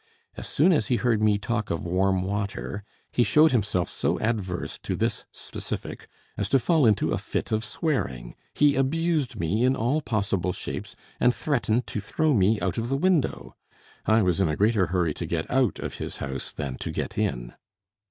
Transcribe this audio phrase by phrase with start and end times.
[0.35, 4.79] As soon as he heard me talk of warm water, he showed himself so adverse
[4.79, 8.35] to this specific as to fall into a fit of swearing.
[8.55, 12.97] He abused me in all possible shapes, and threatened to throw me out of the
[12.97, 13.55] window.
[14.07, 17.15] I was in a greater hurry to get out of his house than to get
[17.15, 17.53] in.